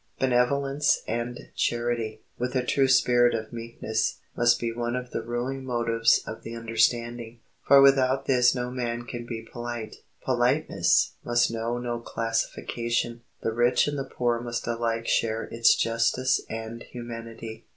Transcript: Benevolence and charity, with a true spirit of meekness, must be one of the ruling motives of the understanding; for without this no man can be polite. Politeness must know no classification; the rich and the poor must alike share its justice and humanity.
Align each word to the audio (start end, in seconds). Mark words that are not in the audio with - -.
Benevolence 0.17 1.03
and 1.07 1.39
charity, 1.55 2.23
with 2.35 2.55
a 2.55 2.65
true 2.65 2.87
spirit 2.87 3.35
of 3.35 3.53
meekness, 3.53 4.17
must 4.35 4.59
be 4.59 4.73
one 4.73 4.95
of 4.95 5.11
the 5.11 5.21
ruling 5.21 5.63
motives 5.63 6.23
of 6.25 6.41
the 6.41 6.55
understanding; 6.55 7.39
for 7.67 7.81
without 7.83 8.25
this 8.25 8.55
no 8.55 8.71
man 8.71 9.05
can 9.05 9.27
be 9.27 9.43
polite. 9.53 9.97
Politeness 10.25 11.13
must 11.23 11.51
know 11.51 11.77
no 11.77 11.99
classification; 11.99 13.21
the 13.43 13.53
rich 13.53 13.87
and 13.87 13.95
the 13.95 14.03
poor 14.11 14.39
must 14.41 14.65
alike 14.65 15.07
share 15.07 15.43
its 15.51 15.75
justice 15.75 16.41
and 16.49 16.81
humanity. 16.81 17.67